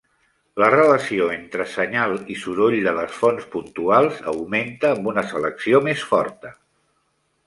[0.61, 6.07] La relació entre senyal i soroll de les fonts puntuals augmenta amb una selecció més
[6.15, 6.53] forta.